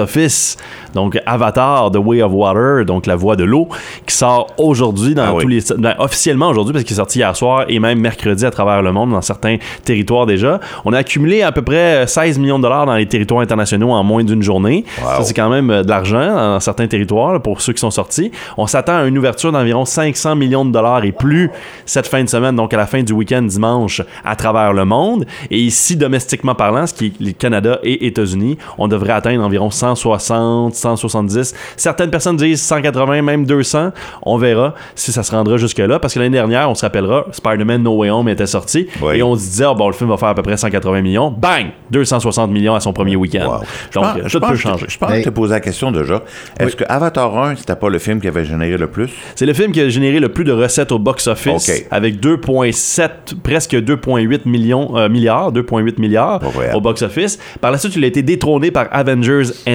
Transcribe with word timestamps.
office 0.00 0.56
donc 0.92 1.20
Avatar 1.24 1.90
The 1.92 1.98
Way 1.98 2.22
of 2.22 2.32
Water 2.32 2.84
donc 2.84 3.06
la 3.06 3.14
voix 3.14 3.36
de 3.36 3.44
l'eau 3.44 3.68
qui 4.06 4.14
sort 4.14 4.48
aujourd'hui 4.58 5.14
dans 5.14 5.22
Ah 5.24 5.34
oui. 5.34 5.42
tous 5.42 5.48
les 5.48 5.60
ben, 5.78 5.94
officiellement 6.00 6.48
aujourd'hui 6.48 6.72
parce 6.72 6.84
qu'il 6.84 6.94
est 6.94 6.96
sorti 6.96 7.18
hier 7.20 7.36
soir 7.36 7.64
et 7.68 7.78
même 7.78 8.00
mercredi 8.00 8.44
à 8.44 8.50
travers 8.50 8.82
le 8.82 8.90
monde 8.92 9.12
dans 9.12 9.22
certains 9.22 9.56
territoires 9.84 10.26
déjà 10.26 10.58
on 10.84 10.92
a 10.92 10.98
accumulé 10.98 11.42
à 11.42 11.52
peu 11.52 11.62
près 11.62 12.06
16 12.08 12.40
millions 12.40 12.58
de 12.58 12.64
dollars 12.64 12.86
dans 12.86 12.94
les 12.96 13.06
territoires 13.06 13.40
internationaux 13.40 13.90
en 13.92 14.02
moins 14.02 14.24
d'une 14.24 14.42
journée 14.42 14.84
Wow. 15.00 15.08
ça 15.18 15.22
c'est 15.24 15.34
quand 15.34 15.48
même 15.48 15.70
euh, 15.70 15.82
de 15.82 15.88
l'argent 15.88 16.34
dans 16.34 16.60
certains 16.60 16.86
territoires 16.86 17.40
pour 17.40 17.60
ceux 17.60 17.72
qui 17.72 17.80
sont 17.80 17.90
sortis 17.90 18.30
on 18.56 18.66
s'attend 18.66 18.96
à 18.98 19.04
une 19.04 19.16
ouverture 19.18 19.52
d'environ 19.52 19.84
500 19.84 20.34
millions 20.36 20.64
de 20.64 20.72
dollars 20.72 21.04
et 21.04 21.12
plus 21.12 21.50
cette 21.86 22.06
fin 22.08 22.22
de 22.24 22.28
semaine 22.28 22.56
donc 22.56 22.72
à 22.74 22.76
la 22.76 22.86
fin 22.86 23.02
du 23.02 23.12
week-end 23.12 23.42
dimanche 23.42 24.02
à 24.24 24.34
travers 24.36 24.72
le 24.72 24.84
monde 24.84 25.24
et 25.50 25.58
ici 25.58 25.96
domestiquement 25.96 26.54
parlant 26.56 26.86
ce 26.86 26.94
qui 26.94 27.06
est 27.06 27.20
le 27.24 27.32
Canada 27.32 27.78
et 27.84 28.06
États-Unis 28.06 28.58
on 28.78 28.88
devrait 28.88 29.12
atteindre 29.12 29.44
environ 29.44 29.70
160 29.94 30.74
170 30.74 31.54
certaines 31.76 32.10
personnes 32.10 32.36
disent 32.36 32.62
180 32.62 33.22
même 33.22 33.44
200 33.46 33.90
on 34.22 34.36
verra 34.38 34.74
si 34.94 35.12
ça 35.12 35.22
se 35.22 35.30
rendra 35.32 35.56
jusque 35.56 35.78
là 35.78 35.98
parce 35.98 36.14
que 36.14 36.18
l'année 36.18 36.36
dernière 36.36 36.70
on 36.70 36.74
se 36.74 36.82
rappellera 36.84 37.26
Spider-Man 37.32 37.82
No 37.82 37.96
Way 37.98 38.10
Home 38.10 38.28
était 38.28 38.46
sorti 38.46 38.86
Oui. 39.02 39.16
et 39.18 39.22
on 39.22 39.34
se 39.34 39.40
disait 39.40 39.66
oh, 39.66 39.74
bon 39.74 39.86
le 39.88 39.92
film 39.94 40.10
va 40.10 40.16
faire 40.16 40.28
à 40.28 40.34
peu 40.34 40.42
près 40.42 40.56
180 40.56 41.02
millions 41.02 41.30
bang 41.30 41.66
260 41.90 42.50
millions 42.50 42.74
à 42.74 42.80
son 42.80 42.92
premier 42.92 43.16
week-end 43.16 43.44
Wow. 43.44 43.60
Je 43.90 43.98
donc 44.00 44.04
pense- 44.04 44.22
je 44.26 44.32
tout 44.32 44.40
pense 44.40 44.50
peut 44.50 44.56
que- 44.56 44.60
changer 44.62 44.86
Je 44.88 44.98
pense 44.98 45.08
que 45.08 45.12
Mais- 45.14 45.20
je 45.20 45.24
t'ai 45.24 45.30
posé 45.30 45.52
la 45.52 45.60
question 45.60 45.90
déjà. 45.92 46.22
Est-ce 46.58 46.76
que 46.76 46.84
Avatar 46.88 47.36
1, 47.36 47.56
c'était 47.56 47.76
pas 47.76 47.88
le 47.88 47.98
film 47.98 48.20
qui 48.20 48.28
avait 48.28 48.44
généré 48.44 48.76
le 48.78 48.86
plus? 48.86 49.10
C'est 49.34 49.44
le 49.46 49.52
film 49.52 49.72
qui 49.72 49.80
a 49.80 49.88
généré 49.88 50.18
le 50.20 50.28
plus 50.30 50.44
de 50.44 50.52
recettes 50.52 50.92
au 50.92 50.98
box-office 50.98 51.68
Ok. 51.68 51.86
avec 51.90 52.20
2,7, 52.20 53.34
presque 53.42 53.74
2,8 53.76 54.46
millions, 54.46 54.96
euh, 54.96 55.08
milliards, 55.08 55.52
2,8 55.52 55.98
milliards 55.98 56.40
au 56.74 56.80
box-office. 56.80 57.38
Par 57.60 57.70
la 57.70 57.78
suite, 57.78 57.96
il 57.96 58.04
a 58.04 58.06
été 58.06 58.22
détrôné 58.22 58.70
par 58.70 58.86
Avengers 58.90 59.42
Endgame. 59.68 59.73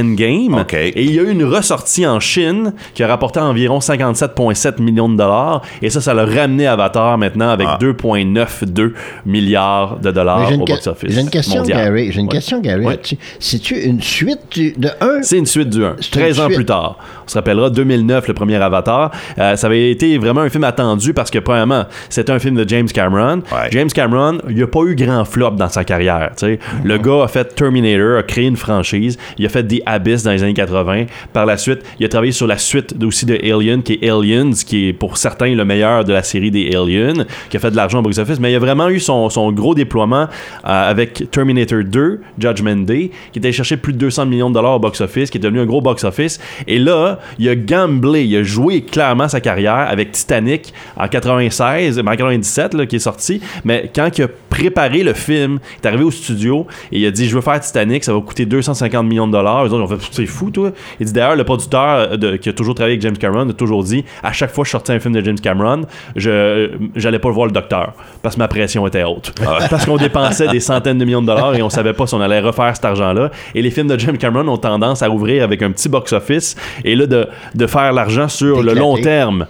Ok. 0.62 0.74
Et 0.74 1.04
il 1.04 1.14
y 1.14 1.20
a 1.20 1.24
eu 1.24 1.30
une 1.32 1.44
ressortie 1.46 2.06
en 2.06 2.20
Chine 2.20 2.74
qui 2.94 3.04
a 3.04 3.08
rapporté 3.08 3.40
environ 3.40 3.80
57,7 3.80 4.82
millions 4.82 5.10
de 5.10 5.16
dollars. 5.18 5.62
Et 5.82 5.90
ça, 5.90 6.02
ça 6.02 6.14
l'a 6.14 6.26
ramené 6.26 6.68
Avatar 6.68 7.18
maintenant 7.18 7.50
avec 7.50 7.68
Ah. 7.70 7.78
2,92 7.80 8.94
milliards 9.26 9.98
de 10.00 10.12
dollars 10.12 10.48
j'ai 10.48 10.56
une, 10.56 10.62
au 10.62 10.66
box-office. 10.66 11.12
j'ai 11.14 11.22
une 11.22 11.30
question, 11.30 11.60
mondial. 11.60 11.78
Gary. 11.86 12.12
J'ai 12.12 12.20
une 12.20 12.26
Ouais. 12.28 12.32
question, 12.34 12.60
Gary. 12.60 12.86
Ouais. 12.86 12.98
Tu- 12.98 13.18
C'est-tu 13.40 13.76
une 13.80 14.02
suite 14.02 14.40
du- 14.52 14.72
de 14.74 14.90
1 15.02 15.22
C'est 15.24 15.38
une 15.38 15.46
suite 15.46 15.70
du 15.70 15.84
1. 15.84 15.96
C'est 16.00 16.06
une 16.16 16.22
13 16.22 16.40
ans 16.40 16.46
suite. 16.46 16.56
plus 16.56 16.66
tard. 16.66 16.98
On 17.26 17.30
se 17.30 17.36
rappellera 17.36 17.70
2009, 17.70 18.28
le 18.28 18.34
premier 18.34 18.56
Avatar. 18.56 19.12
Euh, 19.38 19.56
ça 19.56 19.68
avait 19.68 19.92
été 19.92 20.18
vraiment 20.18 20.42
un 20.42 20.50
film 20.50 20.64
attendu 20.64 21.14
parce 21.14 21.30
que, 21.30 21.40
premièrement, 21.40 21.86
c'était 22.10 22.32
un 22.32 22.40
film 22.40 22.56
de 22.56 22.68
James 22.68 22.88
Cameron. 22.88 23.42
Ouais. 23.52 23.70
James 23.72 23.90
Cameron, 23.90 24.40
il 24.50 24.62
a 24.64 24.68
pas 24.68 24.82
eu 24.86 24.96
grand 24.96 25.26
flop 25.26 25.52
dans 25.52 25.70
sa 25.70 25.84
carrière. 25.84 26.32
sais. 26.36 26.60
Le 26.84 26.98
gars 26.98 27.24
a 27.24 27.28
fait 27.28 27.56
Terminator, 27.56 28.18
a 28.20 28.24
créé 28.24 28.46
une 28.48 28.56
franchise. 28.58 29.18
Il 29.38 29.46
a 29.46 29.50
fait 29.50 29.64
The 29.64 29.82
Abyss 29.90 30.24
dans 30.24 30.32
les 30.32 30.44
années 30.44 30.54
80. 30.54 31.06
Par 31.34 31.46
la 31.46 31.58
suite, 31.58 31.84
il 32.00 32.06
a 32.06 32.10
travaillé 32.10 32.32
sur 32.32 32.48
la 32.48 32.58
suite 32.58 32.96
aussi 33.04 33.26
de 33.26 33.36
Alien, 33.36 33.84
qui 33.84 34.00
est 34.02 34.10
Aliens, 34.10 34.52
qui 34.52 34.88
est 34.88 34.94
pour 34.94 35.18
certains 35.18 35.54
le 35.56 35.66
meilleur 35.66 36.04
de 36.04 36.14
la 36.14 36.24
série 36.24 36.52
des 36.52 36.76
Aliens, 36.76 37.26
qui 37.50 37.58
a 37.58 37.60
fait 37.60 37.72
de 37.72 37.76
l'argent 37.76 38.00
au 38.00 38.02
box-office. 38.02 38.40
Mais 38.40 38.52
il 38.52 38.56
a 38.56 38.60
vraiment 38.60 38.90
eu 38.90 39.00
son, 39.00 39.52
gros 39.52 39.76
déploiement 39.76 40.24
euh, 40.24 40.90
avec 40.90 41.30
Terminator 41.32 41.84
2, 41.84 42.22
Judgment 42.38 42.78
Day, 42.78 43.12
qui 43.32 43.40
était 43.40 43.52
cherché 43.52 43.78
plus 43.78 43.94
de 43.94 43.98
200 43.98 44.26
millions 44.26 44.50
de 44.50 44.56
dollars 44.56 44.76
au 44.76 44.80
box-office, 44.80 45.30
qui 45.30 45.38
est 45.38 45.42
devenu 45.42 45.60
un 45.60 45.66
gros 45.66 45.82
box-office. 45.82 46.40
Et 46.68 46.80
là, 46.80 47.20
il 47.38 47.50
a 47.50 47.56
gamblé, 47.56 48.24
il 48.24 48.36
a 48.38 48.44
joué 48.44 48.82
clairement 48.82 49.28
sa 49.28 49.42
carrière 49.42 49.88
avec 49.90 50.12
Titanic 50.12 50.74
en 50.98 51.08
96, 51.08 51.98
ben, 52.00 52.12
en 52.12 52.16
97 52.16 52.74
là, 52.74 52.86
qui 52.86 52.98
est 52.98 53.00
sorti. 53.00 53.42
Mais 53.64 53.90
quand 53.94 54.10
il 54.18 54.24
a 54.24 54.28
préparé 54.50 55.04
le 55.04 55.14
film, 55.14 55.60
il 55.74 55.86
est 55.86 55.88
arrivé 55.88 56.04
au 56.04 56.12
studio 56.12 56.68
et 56.92 57.00
il 57.00 57.06
a 57.06 57.12
dit 57.12 57.28
Je 57.28 57.36
veux 57.36 57.42
faire 57.42 57.60
Titanic, 57.60 58.04
ça 58.04 58.14
va 58.14 58.22
coûter 58.22 58.46
250 58.46 59.06
millions 59.06 59.28
de 59.28 59.32
dollars. 59.32 59.66
Ont 59.80 59.88
fait 59.88 59.96
C'est 60.12 60.26
fou, 60.26 60.52
toi. 60.52 60.72
Il 61.00 61.06
dit 61.06 61.14
d'ailleurs, 61.14 61.36
le 61.36 61.44
producteur 61.44 62.18
de- 62.18 62.36
qui 62.38 62.50
a 62.50 62.54
toujours 62.54 62.76
travaillé 62.76 62.94
avec 62.94 63.02
James 63.02 63.18
Cameron 63.18 63.50
a 63.50 63.54
toujours 63.54 63.84
dit 63.84 64.04
À 64.24 64.32
chaque 64.34 64.52
fois 64.52 64.64
que 64.64 64.68
je 64.68 64.72
sortais 64.72 64.94
un 64.94 65.00
film 65.00 65.14
de 65.14 65.22
James 65.22 65.40
Cameron, 65.40 65.82
je 66.16 66.70
j'allais 66.96 67.20
pas 67.20 67.30
voir 67.30 67.46
le 67.48 67.52
docteur 67.52 67.94
parce 68.22 68.36
que 68.36 68.40
ma 68.40 68.48
pression 68.48 68.86
était 68.88 69.04
haute. 69.04 69.34
Parce 69.70 69.86
qu'on 69.86 69.98
dépensait 69.98 70.48
des 70.48 70.60
centaines 70.60 70.98
de 70.98 71.06
millions 71.06 71.22
de 71.22 71.28
dollars 71.28 71.56
et 71.56 71.62
on 71.62 71.70
savait 71.70 71.94
pas 71.94 72.08
si 72.08 72.14
on 72.16 72.22
allait 72.22 72.40
refaire 72.40 72.76
cet 72.76 72.86
argent-là. 72.86 73.32
Et 73.56 73.62
les 73.62 73.72
films 73.72 73.88
de 73.88 73.98
James 74.00 74.18
Cameron 74.18 74.48
ont 74.48 74.58
tendance 74.58 75.02
à 75.02 75.10
ouvrir 75.10 75.44
avec 75.44 75.62
un 75.62 75.72
petit 75.72 75.90
box-office 75.90 76.56
et 76.84 76.96
là, 76.96 77.06
de, 77.06 77.28
de 77.56 77.68
faire 77.68 77.92
l'argent 77.94 78.28
sur 78.28 78.62
le 78.64 78.74
long 78.74 78.96
terme. 78.98 79.46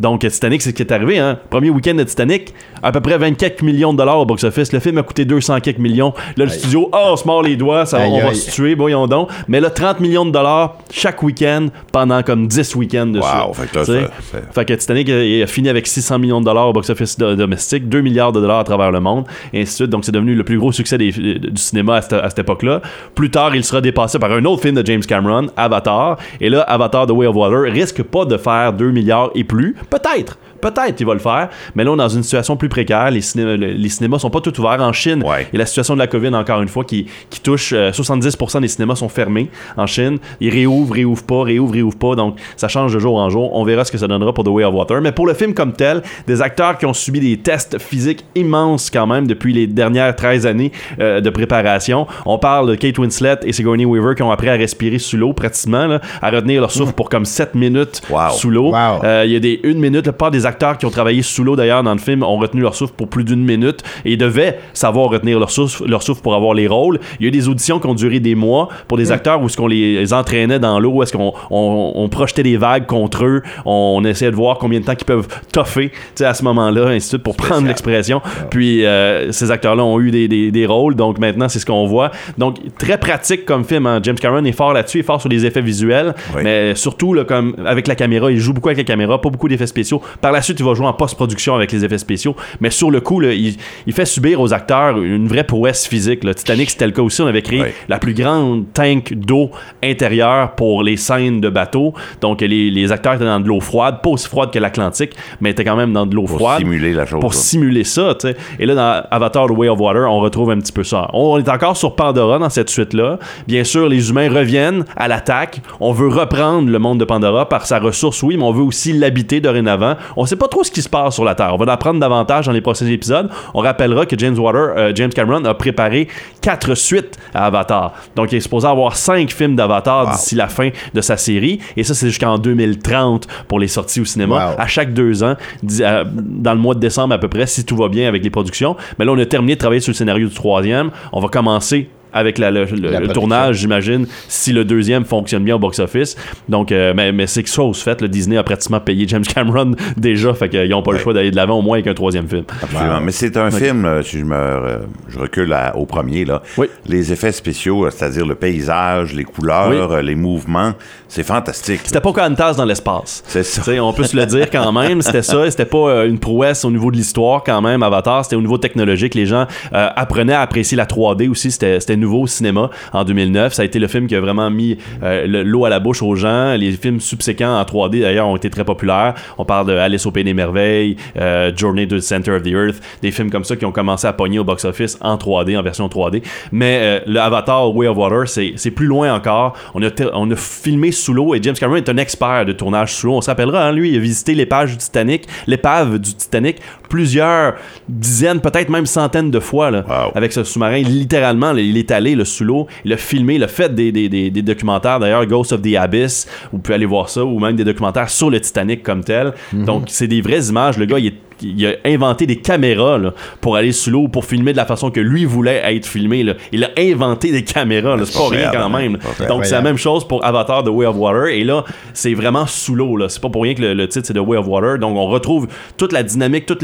Donc, 0.00 0.20
Titanic, 0.26 0.62
c'est 0.62 0.70
ce 0.70 0.74
qui 0.74 0.82
est 0.82 0.92
arrivé. 0.92 1.18
Hein? 1.18 1.38
Premier 1.50 1.70
week-end 1.70 1.94
de 1.94 2.02
Titanic, 2.04 2.54
à 2.82 2.92
peu 2.92 3.00
près 3.00 3.18
24 3.18 3.62
millions 3.62 3.92
de 3.92 3.98
dollars 3.98 4.18
au 4.18 4.26
box-office. 4.26 4.72
Le 4.72 4.80
film 4.80 4.98
a 4.98 5.02
coûté 5.02 5.24
200 5.24 5.60
quelques 5.60 5.78
millions. 5.78 6.12
Là, 6.36 6.44
le 6.44 6.50
studio, 6.50 6.88
oh, 6.92 6.98
on 7.12 7.16
se 7.16 7.26
mord 7.26 7.42
les 7.42 7.56
doigts, 7.56 7.86
ça, 7.86 8.00
on 8.00 8.20
va 8.20 8.34
se 8.34 8.50
tuer, 8.50 8.74
voyons 8.74 9.06
donc. 9.06 9.28
Mais 9.48 9.60
là, 9.60 9.70
30 9.74 10.00
millions 10.00 10.24
de 10.24 10.30
dollars 10.30 10.78
chaque 10.90 11.22
week-end 11.22 11.66
pendant 11.92 12.22
comme 12.22 12.46
10 12.46 12.74
week-ends 12.76 13.06
de 13.06 13.18
Wow, 13.18 13.52
fait 13.54 13.70
que 13.70 13.78
là, 13.78 14.08
Fait 14.52 14.64
que 14.64 14.74
Titanic 14.74 15.08
a, 15.10 15.22
il 15.24 15.42
a 15.42 15.46
fini 15.46 15.68
avec 15.68 15.86
600 15.86 16.18
millions 16.18 16.40
de 16.40 16.46
dollars 16.46 16.68
au 16.68 16.72
box-office 16.72 17.18
do- 17.18 17.34
domestique, 17.36 17.88
2 17.88 18.00
milliards 18.00 18.32
de 18.32 18.40
dollars 18.40 18.60
à 18.60 18.64
travers 18.64 18.90
le 18.90 19.00
monde, 19.00 19.24
et 19.52 19.62
ainsi 19.62 19.72
de 19.72 19.76
suite. 19.76 19.90
Donc, 19.90 20.04
c'est 20.04 20.12
devenu 20.12 20.34
le 20.34 20.44
plus 20.44 20.58
gros 20.58 20.72
succès 20.72 20.96
des- 20.98 21.12
du 21.12 21.50
cinéma 21.56 21.96
à 21.96 22.02
cette, 22.02 22.12
à 22.14 22.28
cette 22.30 22.38
époque-là. 22.40 22.80
Plus 23.14 23.30
tard, 23.30 23.54
il 23.56 23.64
sera 23.64 23.80
dépassé 23.80 24.18
par 24.18 24.32
un 24.32 24.44
autre 24.44 24.62
film 24.62 24.74
de 24.80 24.86
James 24.86 25.02
Cameron, 25.02 25.46
Avatar. 25.56 26.16
Et 26.40 26.48
là, 26.48 26.62
Avatar 26.62 27.06
The 27.06 27.10
Way 27.10 27.26
of 27.26 27.36
Water 27.36 27.72
risque 27.72 28.02
pas 28.02 28.24
de 28.24 28.36
faire 28.36 28.72
2 28.72 28.90
milliards 28.90 29.30
et 29.34 29.44
plus. 29.44 29.74
Peut-être. 29.90 30.38
Peut-être 30.60 30.94
qu'il 30.96 31.04
va 31.06 31.12
le 31.12 31.20
faire, 31.20 31.50
mais 31.74 31.84
là, 31.84 31.90
on 31.90 31.94
est 31.94 31.98
dans 31.98 32.08
une 32.08 32.22
situation 32.22 32.56
plus 32.56 32.70
précaire. 32.70 33.10
Les, 33.10 33.20
ciné- 33.20 33.56
les 33.58 33.88
cinémas 33.90 34.18
sont 34.18 34.30
pas 34.30 34.40
tous 34.40 34.58
ouverts 34.58 34.80
en 34.80 34.94
Chine. 34.94 35.22
Ouais. 35.22 35.46
Et 35.52 35.58
la 35.58 35.66
situation 35.66 35.92
de 35.92 35.98
la 35.98 36.06
COVID, 36.06 36.28
encore 36.34 36.62
une 36.62 36.68
fois, 36.68 36.84
qui, 36.84 37.06
qui 37.28 37.40
touche 37.40 37.74
euh, 37.74 37.90
70% 37.90 38.62
des 38.62 38.68
cinémas 38.68 38.94
sont 38.94 39.10
fermés 39.10 39.50
en 39.76 39.86
Chine. 39.86 40.18
Ils 40.40 40.50
réouvrent, 40.50 40.94
réouvrent 40.94 41.24
pas, 41.24 41.42
réouvrent, 41.42 41.72
réouvrent 41.72 41.98
pas. 41.98 42.14
Donc, 42.14 42.36
ça 42.56 42.68
change 42.68 42.94
de 42.94 42.98
jour 42.98 43.16
en 43.18 43.30
jour. 43.30 43.50
On 43.54 43.64
verra 43.64 43.84
ce 43.84 43.92
que 43.92 43.98
ça 43.98 44.06
donnera 44.08 44.32
pour 44.32 44.44
The 44.44 44.48
Way 44.48 44.64
of 44.64 44.74
Water. 44.74 45.00
Mais 45.00 45.12
pour 45.12 45.26
le 45.26 45.34
film 45.34 45.54
comme 45.54 45.72
tel, 45.72 46.02
des 46.26 46.42
acteurs 46.42 46.78
qui 46.78 46.86
ont 46.86 46.92
subi 46.94 47.20
des 47.20 47.36
tests 47.38 47.78
physiques 47.78 48.24
immenses 48.34 48.90
quand 48.90 49.06
même 49.06 49.26
depuis 49.26 49.52
les 49.52 49.66
dernières 49.66 50.14
13 50.14 50.46
années 50.46 50.72
euh, 51.00 51.20
de 51.20 51.30
préparation. 51.30 52.06
On 52.26 52.38
parle 52.38 52.68
de 52.70 52.74
Kate 52.74 52.98
Winslet 52.98 53.38
et 53.44 53.52
Sigourney 53.52 53.84
Weaver 53.84 54.14
qui 54.14 54.22
ont 54.22 54.30
appris 54.30 54.48
à 54.48 54.54
respirer 54.54 54.98
sous 54.98 55.16
l'eau 55.16 55.32
pratiquement, 55.32 55.86
là, 55.86 56.00
à 56.22 56.30
retenir 56.30 56.60
leur 56.60 56.70
souffle 56.70 56.92
pour 56.92 57.08
comme 57.08 57.24
7 57.24 57.54
minutes 57.54 58.02
Wow. 58.10 58.30
sous 58.32 58.50
l'eau. 58.50 58.70
Wow. 58.72 59.04
Euh, 59.04 59.22
Il 59.26 59.32
y 59.32 59.36
a 59.36 59.40
des 59.40 59.60
une 59.62 59.78
minute. 59.78 60.06
La 60.06 60.12
plupart 60.12 60.30
des 60.30 60.46
acteurs 60.46 60.76
qui 60.78 60.86
ont 60.86 60.90
travaillé 60.90 61.22
sous 61.22 61.44
l'eau 61.44 61.56
d'ailleurs 61.56 61.82
dans 61.82 61.92
le 61.92 61.98
film 61.98 62.22
ont 62.22 62.36
retenu 62.38 62.60
leur 62.60 62.74
souffle 62.74 62.92
pour 62.96 63.08
plus 63.08 63.24
d'une 63.24 63.44
minute 63.44 63.82
et 64.04 64.12
ils 64.12 64.18
devaient 64.18 64.58
savoir 64.72 65.08
retenir 65.10 65.38
leur 65.38 65.50
souffle, 65.50 65.84
leur 65.88 66.02
souffle 66.02 66.20
pour 66.22 66.34
avoir 66.34 66.54
les 66.54 66.66
rôles. 66.66 66.98
Il 67.18 67.24
y 67.24 67.26
a 67.26 67.28
eu 67.28 67.30
des 67.30 67.48
auditions 67.48 67.78
qui 67.78 67.86
ont 67.86 67.94
duré 67.94 68.20
des 68.20 68.34
mois 68.34 68.68
pour 68.88 68.98
des 68.98 69.12
acteurs 69.12 69.42
où 69.44 69.46
est-ce 69.46 69.56
qu'on 69.56 69.66
les, 69.66 70.12
entraînait 70.12 70.58
dans 70.58 70.78
l'eau, 70.80 70.90
où 70.92 71.02
est-ce 71.02 71.12
qu'on 71.12 71.32
on, 71.50 71.92
on 71.94 72.08
projetait 72.08 72.42
des 72.42 72.56
vagues 72.56 72.86
contre 72.86 73.24
eux, 73.24 73.42
on, 73.64 74.02
essayait 74.04 74.30
de 74.30 74.36
voir 74.36 74.58
combien 74.58 74.80
de 74.80 74.84
temps 74.84 74.94
qu'ils 74.94 75.06
peuvent 75.06 75.28
toffer 75.52 75.92
à 76.20 76.34
ce 76.34 76.44
moment-là, 76.44 76.86
ainsi 76.88 77.06
de 77.06 77.08
suite, 77.10 77.22
pour 77.22 77.36
prendre 77.36 77.66
l'expression. 77.66 78.20
Puis 78.50 78.84
euh, 78.84 79.32
ces 79.32 79.50
acteurs-là 79.50 79.84
ont 79.84 80.00
eu 80.00 80.10
des, 80.10 80.28
des- 80.28 80.50
des 80.50 80.66
rôles, 80.66 80.94
donc 80.94 81.18
maintenant 81.18 81.48
c'est 81.48 81.58
ce 81.58 81.66
qu'on 81.66 81.86
voit. 81.86 82.10
Donc 82.38 82.56
très 82.78 82.98
pratique 82.98 83.44
comme 83.46 83.64
film. 83.64 83.86
hein. 83.86 84.00
James 84.02 84.16
Cameron 84.16 84.44
est 84.44 84.52
fort 84.52 84.72
là-dessus, 84.72 84.98
est 85.00 85.02
fort 85.04 85.20
sur 85.20 85.28
les 85.30 85.44
effets 85.46 85.62
visuels, 85.62 86.14
Oui. 86.34 86.42
mais 86.44 86.74
surtout 86.74 87.14
là, 87.14 87.24
comme 87.24 87.54
avec 87.66 87.86
la 87.86 87.94
caméra, 87.94 88.30
il 88.30 88.38
joue 88.38 88.52
beaucoup 88.52 88.68
avec 88.68 88.78
la 88.78 88.84
caméra, 88.84 89.20
pas 89.20 89.30
beaucoup 89.30 89.48
d'effets 89.48 89.66
spéciaux. 89.66 90.00
Par 90.20 90.32
la 90.32 90.42
suite, 90.42 90.58
il 90.60 90.64
va 90.66 90.74
jouer 90.74 90.86
en 90.86 90.92
post-production 90.92 91.54
avec 91.54 91.72
les 91.72 91.84
effets 91.84 91.98
spéciaux, 91.98 92.36
mais 92.60 92.70
sur 92.70 92.90
le 92.90 93.00
coup, 93.00 93.20
là, 93.20 93.32
il, 93.32 93.56
il 93.86 93.92
fait 93.92 94.04
subir 94.06 94.40
aux 94.40 94.52
acteurs 94.52 95.00
une 95.00 95.26
vraie 95.28 95.44
prouesse 95.44 95.86
physique. 95.86 96.24
là. 96.24 96.34
Titanic, 96.34 96.70
c'était 96.70 96.86
le 96.86 96.92
cas 96.92 97.02
aussi. 97.02 97.20
On 97.22 97.26
avait 97.26 97.42
créé 97.42 97.60
Oui. 97.62 97.68
la 97.88 97.98
plus 97.98 98.14
grande 98.14 98.64
tank 98.72 99.12
d'eau 99.14 99.33
intérieure 99.82 100.54
pour 100.54 100.82
les 100.82 100.96
scènes 100.96 101.40
de 101.40 101.48
bateau. 101.48 101.94
Donc 102.20 102.40
les, 102.40 102.70
les 102.70 102.92
acteurs 102.92 103.14
étaient 103.14 103.24
dans 103.24 103.40
de 103.40 103.46
l'eau 103.48 103.60
froide, 103.60 103.96
pas 104.02 104.10
aussi 104.10 104.28
froide 104.28 104.50
que 104.50 104.58
l'Atlantique, 104.58 105.12
mais 105.40 105.50
étaient 105.50 105.64
quand 105.64 105.76
même 105.76 105.92
dans 105.92 106.06
de 106.06 106.14
l'eau 106.14 106.24
Pour 106.24 106.36
froide 106.38 106.58
simuler 106.58 106.92
la 106.92 107.06
chose. 107.06 107.20
pour 107.20 107.32
là. 107.32 107.36
simuler 107.38 107.84
ça, 107.84 108.14
tu 108.14 108.28
sais. 108.28 108.36
Et 108.58 108.66
là, 108.66 108.74
dans 108.74 109.02
Avatar 109.10 109.46
The 109.46 109.50
Way 109.50 109.68
of 109.68 109.78
Water, 109.80 110.10
on 110.10 110.20
retrouve 110.20 110.50
un 110.50 110.58
petit 110.58 110.72
peu 110.72 110.84
ça. 110.84 111.08
On 111.12 111.38
est 111.38 111.48
encore 111.48 111.76
sur 111.76 111.94
Pandora 111.96 112.38
dans 112.38 112.50
cette 112.50 112.70
suite-là. 112.70 113.18
Bien 113.46 113.64
sûr, 113.64 113.88
les 113.88 114.10
humains 114.10 114.28
reviennent 114.30 114.84
à 114.96 115.08
l'attaque. 115.08 115.60
On 115.80 115.92
veut 115.92 116.08
reprendre 116.08 116.70
le 116.70 116.78
monde 116.78 116.98
de 116.98 117.04
Pandora 117.04 117.48
par 117.48 117.66
sa 117.66 117.78
ressource, 117.78 118.22
oui, 118.22 118.36
mais 118.36 118.44
on 118.44 118.52
veut 118.52 118.62
aussi 118.62 118.92
l'habiter 118.92 119.40
dorénavant. 119.40 119.94
On 120.16 120.26
sait 120.26 120.36
pas 120.36 120.48
trop 120.48 120.64
ce 120.64 120.70
qui 120.70 120.82
se 120.82 120.88
passe 120.88 121.14
sur 121.14 121.24
la 121.24 121.34
Terre. 121.34 121.52
On 121.54 121.56
va 121.56 121.64
en 121.64 121.68
apprendre 121.68 122.00
davantage 122.00 122.46
dans 122.46 122.52
les 122.52 122.60
prochains 122.60 122.86
épisodes. 122.86 123.28
On 123.54 123.60
rappellera 123.60 124.06
que 124.06 124.18
James 124.18 124.38
Water, 124.38 124.72
euh, 124.76 124.92
James 124.94 125.10
Cameron 125.10 125.44
a 125.44 125.54
préparé 125.54 126.08
quatre 126.40 126.74
suites 126.74 127.18
à 127.34 127.46
Avatar. 127.46 127.94
Donc, 128.16 128.32
il 128.32 128.36
est 128.36 128.40
supposé 128.40 128.66
avoir 128.66 128.96
cinq 128.96 129.23
films 129.32 129.56
d'Avatar 129.56 130.04
Wow. 130.06 130.12
d'ici 130.12 130.34
la 130.34 130.48
fin 130.48 130.70
de 130.92 131.00
sa 131.00 131.16
série. 131.16 131.58
Et 131.76 131.84
ça, 131.84 131.94
c'est 131.94 132.08
jusqu'en 132.08 132.38
2030 132.38 133.26
pour 133.48 133.58
les 133.58 133.68
sorties 133.68 134.00
au 134.00 134.04
cinéma. 134.04 134.50
Wow. 134.50 134.54
À 134.58 134.66
chaque 134.66 134.92
deux 134.94 135.22
ans, 135.22 135.34
euh, 135.80 136.04
dans 136.14 136.54
le 136.54 136.60
mois 136.60 136.74
de 136.74 136.80
décembre 136.80 137.14
à 137.14 137.18
peu 137.18 137.28
près, 137.28 137.46
si 137.46 137.64
tout 137.64 137.76
va 137.76 137.88
bien 137.88 138.08
avec 138.08 138.22
les 138.24 138.30
productions. 138.30 138.76
Mais 138.98 139.04
là, 139.04 139.12
on 139.12 139.18
a 139.18 139.26
terminé 139.26 139.54
de 139.54 139.58
travailler 139.60 139.80
sur 139.80 139.90
le 139.90 139.96
scénario 139.96 140.28
du 140.28 140.34
troisième. 140.34 140.90
On 141.12 141.20
va 141.20 141.28
commencer 141.28 141.88
avec 142.14 142.38
la- 142.38 142.50
le, 142.50 142.64
le- 142.64 142.66
La 142.66 142.90
le 143.00 143.06
production. 143.06 143.12
tournage, 143.12 143.56
j'imagine, 143.56 144.06
si 144.28 144.52
le 144.52 144.64
deuxième 144.64 145.04
fonctionne 145.04 145.44
bien 145.44 145.56
au 145.56 145.58
box-office. 145.58 146.16
Donc, 146.48 146.72
euh, 146.72 146.94
mais, 146.96 147.12
mais 147.12 147.26
c'est 147.26 147.44
chose 147.46 147.82
faite. 147.82 148.00
Le 148.00 148.08
Disney 148.08 148.36
a 148.36 148.42
pratiquement 148.42 148.80
payé 148.80 149.06
James 149.08 149.24
Cameron 149.24 149.72
déjà, 149.96 150.32
fait 150.34 150.48
qu'ils 150.48 150.68
n'ont 150.70 150.82
pas 150.82 150.92
le 150.92 150.98
choix 150.98 151.12
d'aller 151.12 151.30
de 151.30 151.36
l'avant 151.36 151.58
au 151.58 151.62
moins 151.62 151.74
avec 151.76 151.86
un 151.88 151.94
troisième 151.94 152.28
film. 152.28 152.44
Absolument. 152.62 153.00
Mais 153.00 153.12
c'est 153.12 153.36
un 153.36 153.50
film, 153.50 153.84
euh, 153.84 154.02
si 154.02 154.20
je 154.20 154.24
me 154.24 154.34
euh, 154.34 154.78
je 155.08 155.18
recule 155.18 155.52
à- 155.52 155.76
au 155.76 155.84
premier, 155.86 156.24
là. 156.24 156.40
Oui. 156.56 156.68
Les 156.86 157.12
effets 157.12 157.32
spéciaux, 157.32 157.88
c'est-à-dire 157.90 158.24
le 158.26 158.34
paysage, 158.34 159.12
les 159.12 159.24
couleurs, 159.24 159.90
Oui. 159.90 160.04
les 160.04 160.14
mouvements, 160.14 160.72
c'est 161.08 161.22
fantastique. 161.24 161.80
C'était 161.84 162.00
pas 162.00 162.12
Pocahontas 162.12 162.54
dans 162.54 162.64
l'espace. 162.64 163.22
C'est 163.26 163.42
ça. 163.42 163.62
On 163.82 163.92
peut 163.92 164.04
se 164.04 164.16
le 164.16 164.26
dire 164.26 164.48
quand 164.50 164.72
même. 164.72 165.02
C'était 165.02 165.22
ça. 165.22 165.50
C'était 165.50 165.64
pas 165.64 166.04
une 166.04 166.18
prouesse 166.18 166.64
au 166.64 166.70
niveau 166.70 166.90
de 166.90 166.96
l'histoire 166.96 167.42
quand 167.44 167.60
même. 167.60 167.82
Avatar, 167.82 168.24
c'était 168.24 168.36
au 168.36 168.40
niveau 168.40 168.58
technologique. 168.58 169.14
Les 169.14 169.26
gens 169.26 169.46
euh, 169.72 169.88
apprenaient 169.96 170.32
à 170.34 170.40
apprécier 170.42 170.76
la 170.76 170.86
3D 170.86 171.28
aussi. 171.28 171.50
C'était 171.50 171.80
c'était 171.80 171.96
nouveau 172.04 172.22
au 172.22 172.26
cinéma 172.26 172.70
en 172.92 173.04
2009. 173.04 173.52
Ça 173.52 173.62
a 173.62 173.64
été 173.64 173.78
le 173.78 173.88
film 173.88 174.06
qui 174.06 174.14
a 174.16 174.20
vraiment 174.20 174.50
mis 174.50 174.78
euh, 175.02 175.26
le- 175.26 175.42
l'eau 175.42 175.64
à 175.64 175.68
la 175.68 175.80
bouche 175.80 176.02
aux 176.02 176.14
gens. 176.14 176.54
Les 176.54 176.72
films 176.72 177.00
subséquents 177.00 177.58
en 177.58 177.62
3D 177.64 178.00
d'ailleurs 178.00 178.28
ont 178.28 178.36
été 178.36 178.50
très 178.50 178.64
populaires. 178.64 179.14
On 179.38 179.44
parle 179.44 179.66
de 179.66 179.72
Alice 179.72 180.06
au 180.06 180.10
Pays 180.10 180.24
des 180.24 180.34
Merveilles, 180.34 180.96
euh, 181.18 181.50
Journey 181.56 181.86
to 181.88 181.96
the 181.96 182.00
Center 182.00 182.32
of 182.32 182.42
the 182.42 182.48
Earth, 182.48 182.80
des 183.02 183.10
films 183.10 183.30
comme 183.30 183.44
ça 183.44 183.56
qui 183.56 183.64
ont 183.64 183.72
commencé 183.72 184.06
à 184.06 184.12
pogner 184.12 184.38
au 184.38 184.44
box-office 184.44 184.98
en 185.00 185.16
3D, 185.16 185.56
en 185.58 185.62
version 185.62 185.88
3D. 185.88 186.22
Mais 186.52 186.78
euh, 186.82 187.00
le 187.06 187.20
Avatar 187.20 187.74
Way 187.74 187.88
of 187.88 187.96
Water, 187.96 188.28
c'est 188.28 188.70
plus 188.70 188.86
loin 188.86 189.14
encore. 189.14 189.56
On 189.74 189.82
a, 189.82 189.88
on 190.12 190.30
a 190.30 190.36
filmé 190.36 190.92
sous 190.92 191.12
l'eau 191.14 191.34
et 191.34 191.38
James 191.42 191.54
Cameron 191.58 191.76
est 191.76 191.88
un 191.88 191.96
expert 191.96 192.44
de 192.46 192.52
tournage 192.52 192.92
sous 192.94 193.06
l'eau. 193.06 193.14
On 193.14 193.20
se 193.20 193.30
rappellera, 193.30 193.66
hein, 193.68 193.72
lui, 193.72 193.90
il 193.92 193.96
a 193.96 194.00
visité 194.00 194.34
l'épave 194.34 194.70
du 194.70 194.76
Titanic, 194.76 195.24
l'épave 195.46 195.98
du 195.98 196.14
Titanic 196.14 196.58
plusieurs 196.88 197.54
dizaines, 197.88 198.40
peut-être 198.40 198.68
même 198.68 198.86
centaines 198.86 199.30
de 199.30 199.40
fois 199.40 199.70
là, 199.70 199.84
Wow. 199.88 200.12
avec 200.14 200.32
ce 200.32 200.44
sous-marin. 200.44 200.78
Littéralement, 200.78 201.52
il 201.56 201.76
est 201.76 201.90
allé 201.94 202.14
là, 202.14 202.24
sous 202.24 202.44
l'eau, 202.44 202.66
il 202.84 202.92
a 202.92 202.96
filmé, 202.96 203.36
il 203.36 203.42
a 203.42 203.48
fait 203.48 203.74
des, 203.74 203.92
des, 203.92 204.08
des, 204.08 204.30
des 204.30 204.42
documentaires, 204.42 205.00
d'ailleurs, 205.00 205.24
Ghost 205.26 205.52
of 205.52 205.62
the 205.62 205.74
Abyss, 205.76 206.28
vous 206.52 206.58
pouvez 206.58 206.74
aller 206.74 206.86
voir 206.86 207.08
ça, 207.08 207.24
ou 207.24 207.38
même 207.38 207.56
des 207.56 207.64
documentaires 207.64 208.10
sur 208.10 208.30
le 208.30 208.40
Titanic 208.40 208.82
comme 208.82 209.02
tel. 209.02 209.32
Donc, 209.52 209.84
c'est 209.88 210.08
des 210.08 210.20
vraies 210.20 210.48
images. 210.48 210.76
Le 210.76 210.86
gars, 210.86 210.98
il 210.98 211.06
est 211.06 211.14
il 211.42 211.66
a 211.66 211.72
inventé 211.84 212.26
des 212.26 212.36
caméras 212.36 212.98
là, 212.98 213.12
pour 213.40 213.56
aller 213.56 213.72
sous 213.72 213.90
l'eau, 213.90 214.08
pour 214.08 214.24
filmer 214.24 214.52
de 214.52 214.56
la 214.56 214.66
façon 214.66 214.90
que 214.90 215.00
lui 215.00 215.24
voulait 215.24 215.62
être 215.64 215.86
filmé. 215.86 216.22
là. 216.22 216.34
Il 216.52 216.64
a 216.64 216.70
inventé 216.78 217.32
des 217.32 217.44
caméras, 217.44 217.96
c'est 218.04 218.16
pas 218.16 218.28
rien 218.28 218.50
quand 218.52 218.70
même. 218.70 218.98
Donc 219.28 219.44
c'est 219.44 219.54
la 219.54 219.62
même 219.62 219.76
chose 219.78 220.06
pour 220.06 220.24
Avatar 220.24 220.64
The 220.64 220.68
Way 220.68 220.86
of 220.86 220.96
Water. 220.96 221.26
Et 221.26 221.44
là, 221.44 221.64
c'est 221.92 222.14
vraiment 222.14 222.46
sous 222.46 222.74
l'eau. 222.74 222.98
C'est 223.08 223.20
pas 223.20 223.28
pour 223.30 223.42
rien 223.42 223.54
que 223.54 223.62
le, 223.62 223.74
le 223.74 223.88
titre 223.88 224.06
c'est 224.06 224.14
The 224.14 224.18
Way 224.18 224.38
of 224.38 224.46
Water. 224.46 224.78
Donc 224.78 224.96
on 224.96 225.06
retrouve 225.06 225.48
toute 225.76 225.92
la 225.92 226.02
dynamique, 226.02 226.46
tout 226.46 226.58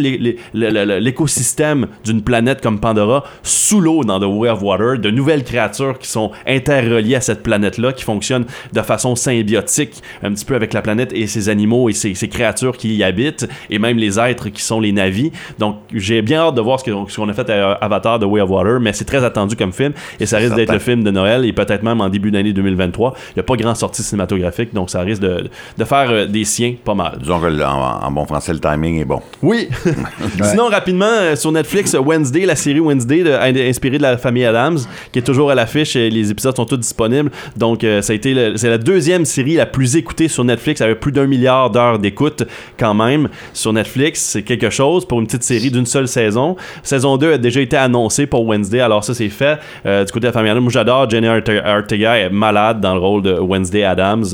l'écosystème 0.54 1.86
d'une 2.04 2.22
planète 2.22 2.60
comme 2.60 2.80
Pandora 2.80 3.24
sous 3.42 3.80
l'eau 3.80 4.04
dans 4.04 4.20
The 4.20 4.24
Way 4.26 4.50
of 4.50 4.62
Water. 4.62 4.98
De 4.98 5.10
nouvelles 5.10 5.44
créatures 5.44 5.98
qui 5.98 6.08
sont 6.08 6.30
interreliées 6.46 7.16
à 7.16 7.20
cette 7.20 7.42
planète-là, 7.42 7.92
qui 7.92 8.04
fonctionnent 8.04 8.46
de 8.72 8.82
façon 8.82 9.14
symbiotique 9.16 9.94
un 10.22 10.32
petit 10.32 10.44
peu 10.44 10.54
avec 10.54 10.72
la 10.72 10.82
planète 10.82 11.12
et 11.12 11.26
ses 11.26 11.48
animaux 11.48 11.88
et 11.88 11.92
ses, 11.92 12.14
ses 12.14 12.28
créatures 12.28 12.76
qui 12.76 12.94
y 12.96 13.02
habitent 13.04 13.48
et 13.70 13.78
même 13.78 13.98
les 13.98 14.18
êtres 14.18 14.48
qui 14.48 14.59
sont 14.64 14.80
les 14.80 14.92
navis. 14.92 15.30
Donc 15.58 15.76
j'ai 15.94 16.22
bien 16.22 16.40
hâte 16.40 16.54
de 16.54 16.60
voir 16.60 16.80
ce 16.80 16.90
qu'on 17.16 17.28
a 17.28 17.32
fait 17.32 17.48
à 17.50 17.72
Avatar 17.72 18.18
The 18.18 18.24
Way 18.24 18.40
of 18.42 18.50
Water, 18.50 18.80
mais 18.80 18.92
c'est 18.92 19.04
très 19.04 19.24
attendu 19.24 19.56
comme 19.56 19.72
film 19.72 19.92
et 20.18 20.26
ça 20.26 20.38
risque 20.38 20.54
d'être 20.56 20.72
le 20.72 20.78
film 20.78 21.02
de 21.04 21.10
Noël 21.10 21.44
et 21.44 21.52
peut-être 21.52 21.82
même 21.82 22.00
en 22.00 22.08
début 22.08 22.30
d'année 22.30 22.52
2023. 22.52 23.14
Il 23.30 23.32
n'y 23.36 23.40
a 23.40 23.42
pas 23.42 23.56
grand 23.56 23.74
sortie 23.74 24.02
cinématographique, 24.02 24.72
donc 24.74 24.90
ça 24.90 25.00
risque 25.00 25.22
de, 25.22 25.48
de 25.78 25.84
faire 25.84 26.10
euh, 26.10 26.26
des 26.26 26.44
siens 26.44 26.74
pas 26.84 26.94
mal. 26.94 27.18
Disons 27.20 27.40
que 27.40 27.62
en, 27.62 28.04
en 28.06 28.10
bon 28.10 28.24
français, 28.26 28.52
le 28.52 28.58
timing 28.60 29.00
est 29.00 29.04
bon. 29.04 29.20
Oui. 29.42 29.68
Sinon, 30.42 30.68
rapidement, 30.68 31.06
euh, 31.06 31.36
sur 31.36 31.52
Netflix, 31.52 31.94
Wednesday, 31.94 32.46
la 32.46 32.56
série 32.56 32.80
Wednesday, 32.80 33.22
de- 33.22 33.30
in- 33.32 33.68
inspirée 33.68 33.98
de 33.98 34.02
la 34.02 34.16
famille 34.18 34.44
Adams, 34.44 34.78
qui 35.12 35.18
est 35.18 35.22
toujours 35.22 35.50
à 35.50 35.54
l'affiche. 35.54 35.96
et 35.96 36.10
Les 36.10 36.30
épisodes 36.30 36.54
sont 36.56 36.64
tous 36.64 36.76
disponibles. 36.76 37.30
Donc, 37.56 37.84
euh, 37.84 38.02
ça 38.02 38.12
a 38.12 38.16
été 38.16 38.30
c'est 38.56 38.68
la 38.68 38.78
deuxième 38.78 39.24
série 39.24 39.54
la 39.56 39.66
plus 39.66 39.96
écoutée 39.96 40.28
sur 40.28 40.44
Netflix, 40.44 40.80
avec 40.80 41.00
plus 41.00 41.12
d'un 41.12 41.26
milliard 41.26 41.70
d'heures 41.70 41.98
d'écoute 41.98 42.44
quand 42.78 42.94
même 42.94 43.28
sur 43.52 43.72
Netflix. 43.72 44.20
C'est 44.20 44.42
quelque 44.58 44.70
chose 44.70 45.06
pour 45.06 45.20
une 45.20 45.26
petite 45.26 45.42
série 45.42 45.70
d'une 45.70 45.86
seule 45.86 46.08
saison. 46.08 46.56
Saison 46.82 47.16
2 47.16 47.34
a 47.34 47.38
déjà 47.38 47.60
été 47.60 47.76
annoncée 47.76 48.26
pour 48.26 48.46
Wednesday, 48.46 48.80
alors 48.80 49.04
ça 49.04 49.14
c'est 49.14 49.28
fait. 49.28 49.58
Euh, 49.86 50.04
du 50.04 50.12
côté 50.12 50.22
de 50.22 50.26
la 50.26 50.32
famille 50.32 50.50
Adams, 50.50 50.62
moi 50.62 50.72
j'adore 50.72 51.08
Jenny 51.08 51.28
Orte- 51.28 51.62
Ortega, 51.64 52.18
est 52.18 52.30
malade 52.30 52.80
dans 52.80 52.94
le 52.94 53.00
rôle 53.00 53.22
de 53.22 53.34
Wednesday 53.38 53.84
Adams. 53.84 54.24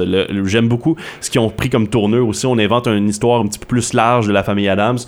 J'aime 0.45 0.69
beaucoup 0.69 0.97
ce 1.21 1.31
qu'ils 1.31 1.41
ont 1.41 1.51
pris 1.51 1.69
comme 1.71 1.89
tournure 1.89 2.27
aussi. 2.29 2.47
On 2.47 2.59
invente 2.59 2.87
une 2.89 3.09
histoire 3.09 3.41
un 3.41 3.47
petit 3.47 3.59
peu 3.59 3.67
plus 3.67 3.93
large 3.93 4.27
de 4.27 4.33
la 4.33 4.43
famille 4.43 4.69
Adams. 4.69 4.99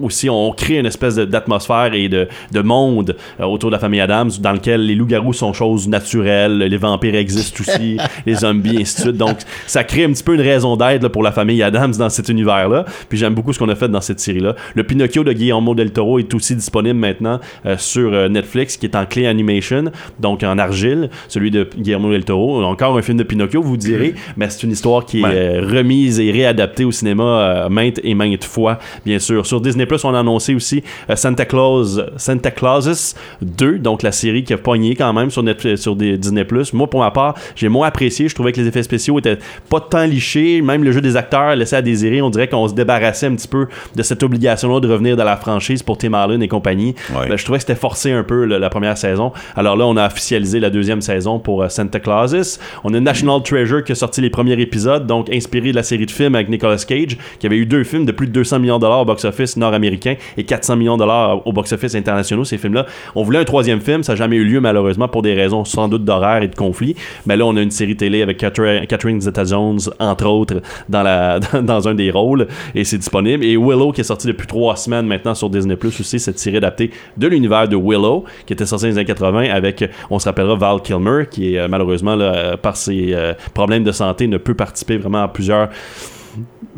Aussi, 0.00 0.28
on 0.28 0.52
crée 0.52 0.78
une 0.78 0.86
espèce 0.86 1.16
d'atmosphère 1.16 1.94
et 1.94 2.08
de, 2.08 2.28
de 2.52 2.60
monde 2.60 3.16
euh, 3.40 3.44
autour 3.44 3.70
de 3.70 3.74
la 3.74 3.78
famille 3.80 4.00
Adams 4.00 4.30
dans 4.40 4.52
lequel 4.52 4.86
les 4.86 4.94
loups-garous 4.94 5.32
sont 5.32 5.52
choses 5.52 5.88
naturelles, 5.88 6.58
les 6.58 6.76
vampires 6.76 7.14
existent 7.14 7.60
aussi, 7.60 7.98
les 8.26 8.34
zombies, 8.34 8.78
ainsi 8.80 8.96
de 8.96 9.00
suite. 9.02 9.16
Donc, 9.16 9.38
ça 9.66 9.84
crée 9.84 10.04
un 10.04 10.12
petit 10.12 10.22
peu 10.24 10.34
une 10.34 10.40
raison 10.40 10.76
d'être 10.76 11.08
pour 11.08 11.22
la 11.22 11.32
famille 11.32 11.62
Adams 11.62 11.92
dans 11.98 12.08
cet 12.08 12.28
univers-là. 12.28 12.84
Puis 13.08 13.18
j'aime 13.18 13.34
beaucoup 13.34 13.52
ce 13.52 13.58
qu'on 13.58 13.68
a 13.68 13.74
fait 13.74 13.83
dans 13.88 14.00
cette 14.00 14.20
série-là. 14.20 14.54
Le 14.74 14.84
Pinocchio 14.84 15.24
de 15.24 15.32
Guillermo 15.32 15.74
del 15.74 15.92
Toro 15.92 16.18
est 16.18 16.32
aussi 16.34 16.54
disponible 16.56 16.98
maintenant 16.98 17.40
euh, 17.66 17.76
sur 17.78 18.12
euh, 18.12 18.28
Netflix, 18.28 18.76
qui 18.76 18.86
est 18.86 18.96
en 18.96 19.06
clé 19.06 19.26
animation, 19.26 19.84
donc 20.20 20.42
en 20.42 20.58
argile, 20.58 21.10
celui 21.28 21.50
de 21.50 21.68
Guillermo 21.76 22.10
del 22.10 22.24
Toro. 22.24 22.62
Encore 22.64 22.96
un 22.96 23.02
film 23.02 23.18
de 23.18 23.22
Pinocchio, 23.22 23.62
vous 23.62 23.76
direz, 23.76 24.14
mais 24.36 24.48
c'est 24.50 24.62
une 24.62 24.72
histoire 24.72 25.04
qui 25.04 25.20
est 25.20 25.24
Ouais. 25.24 25.30
euh, 25.34 25.66
remise 25.66 26.20
et 26.20 26.30
réadaptée 26.30 26.84
au 26.84 26.90
cinéma 26.92 27.68
maintes 27.70 28.00
et 28.04 28.14
maintes 28.14 28.44
fois, 28.44 28.78
bien 29.06 29.18
sûr. 29.18 29.46
Sur 29.46 29.60
Disney 29.60 29.86
Plus, 29.86 30.04
on 30.04 30.14
a 30.14 30.20
annoncé 30.20 30.54
aussi 30.54 30.82
Santa 31.14 31.44
Claus, 31.46 32.00
Santa 32.16 32.50
Clauses 32.50 33.14
2, 33.42 33.78
donc 33.78 34.02
la 34.02 34.12
série 34.12 34.44
qui 34.44 34.52
a 34.52 34.58
pogné 34.58 34.94
quand 34.96 35.12
même 35.12 35.30
sur, 35.30 35.42
Netflix, 35.42 35.80
sur 35.82 35.96
des 35.96 36.18
Disney 36.18 36.44
Plus. 36.44 36.72
Moi, 36.72 36.88
pour 36.88 37.00
ma 37.00 37.10
part, 37.10 37.34
j'ai 37.56 37.68
moins 37.68 37.86
apprécié. 37.88 38.28
Je 38.28 38.34
trouvais 38.34 38.52
que 38.52 38.60
les 38.60 38.66
effets 38.68 38.82
spéciaux 38.82 39.18
étaient 39.18 39.38
pas 39.70 39.80
tant 39.80 40.04
lichés. 40.04 40.60
Même 40.62 40.84
le 40.84 40.92
jeu 40.92 41.00
des 41.00 41.16
acteurs 41.16 41.54
laissait 41.56 41.76
à 41.76 41.82
désirer. 41.82 42.20
On 42.22 42.30
dirait 42.30 42.48
qu'on 42.48 42.68
se 42.68 42.74
débarrassait 42.74 43.26
un 43.26 43.34
petit 43.34 43.48
peu 43.48 43.66
de 43.94 44.02
cette 44.02 44.22
obligation-là 44.22 44.80
de 44.80 44.88
revenir 44.88 45.16
dans 45.16 45.24
la 45.24 45.36
franchise 45.36 45.82
pour 45.82 45.98
Tim 45.98 46.14
Allen 46.14 46.42
et 46.42 46.48
compagnie. 46.48 46.94
Ouais. 47.14 47.28
Ben, 47.28 47.36
je 47.36 47.44
trouvais 47.44 47.58
que 47.58 47.64
c'était 47.64 47.78
forcé 47.78 48.12
un 48.12 48.22
peu 48.22 48.44
la 48.44 48.70
première 48.70 48.98
saison. 48.98 49.32
Alors 49.56 49.76
là, 49.76 49.86
on 49.86 49.96
a 49.96 50.06
officialisé 50.06 50.60
la 50.60 50.70
deuxième 50.70 51.00
saison 51.00 51.38
pour 51.38 51.62
euh, 51.62 51.68
Santa 51.68 52.00
Clauses. 52.00 52.58
On 52.84 52.92
a 52.94 53.00
National 53.00 53.42
Treasure 53.42 53.84
qui 53.84 53.92
a 53.92 53.94
sorti 53.94 54.20
les 54.20 54.30
premiers 54.30 54.60
épisodes, 54.60 55.06
donc 55.06 55.30
inspiré 55.32 55.70
de 55.70 55.76
la 55.76 55.82
série 55.82 56.06
de 56.06 56.10
films 56.10 56.34
avec 56.34 56.48
Nicolas 56.48 56.82
Cage, 56.86 57.18
qui 57.38 57.46
avait 57.46 57.56
eu 57.56 57.66
deux 57.66 57.84
films 57.84 58.04
de 58.04 58.12
plus 58.12 58.26
de 58.26 58.32
200 58.32 58.60
millions 58.60 58.76
de 58.76 58.82
dollars 58.82 59.00
au 59.00 59.04
box-office 59.04 59.56
nord-américain 59.56 60.14
et 60.36 60.44
400 60.44 60.76
millions 60.76 60.96
de 60.96 61.00
dollars 61.00 61.46
au 61.46 61.52
box-office 61.52 61.94
internationaux, 61.94 62.44
ces 62.44 62.58
films-là. 62.58 62.86
On 63.14 63.22
voulait 63.22 63.38
un 63.38 63.44
troisième 63.44 63.80
film, 63.80 64.02
ça 64.02 64.12
n'a 64.12 64.16
jamais 64.16 64.36
eu 64.36 64.44
lieu 64.44 64.60
malheureusement 64.60 65.08
pour 65.08 65.22
des 65.22 65.34
raisons 65.34 65.64
sans 65.64 65.88
doute 65.88 66.04
d'horaire 66.04 66.42
et 66.42 66.48
de 66.48 66.54
conflit. 66.54 66.96
Mais 67.26 67.36
là, 67.36 67.46
on 67.46 67.56
a 67.56 67.62
une 67.62 67.70
série 67.70 67.96
télé 67.96 68.22
avec 68.22 68.38
Catherine 68.38 69.20
Zeta-Jones, 69.20 69.80
entre 69.98 70.26
autres, 70.26 70.62
dans, 70.88 71.02
la, 71.02 71.40
dans 71.62 71.88
un 71.88 71.94
des 71.94 72.10
rôles, 72.10 72.46
et 72.74 72.84
c'est 72.84 72.98
disponible. 72.98 73.44
Et 73.44 73.56
Willow, 73.64 73.92
qui 73.92 74.00
est 74.00 74.04
sorti 74.04 74.26
depuis 74.26 74.46
trois 74.46 74.76
semaines 74.76 75.06
maintenant 75.06 75.34
sur 75.34 75.50
Disney 75.50 75.76
Plus 75.76 75.98
aussi, 76.00 76.18
cette 76.20 76.38
série 76.38 76.58
adaptée 76.58 76.90
de 77.16 77.26
l'univers 77.26 77.68
de 77.68 77.76
Willow, 77.76 78.24
qui 78.46 78.52
était 78.52 78.66
sorti 78.66 78.84
dans 78.84 78.90
les 78.90 78.98
années 78.98 79.06
80 79.06 79.50
avec, 79.50 79.84
on 80.10 80.18
se 80.18 80.26
rappellera, 80.26 80.56
Val 80.56 80.80
Kilmer, 80.82 81.24
qui 81.30 81.56
euh, 81.56 81.68
malheureusement, 81.68 82.16
euh, 82.18 82.56
par 82.56 82.76
ses 82.76 83.12
euh, 83.12 83.34
problèmes 83.54 83.84
de 83.84 83.92
santé, 83.92 84.26
ne 84.26 84.38
peut 84.38 84.54
participer 84.54 84.96
vraiment 84.96 85.22
à 85.22 85.28
plusieurs 85.28 85.68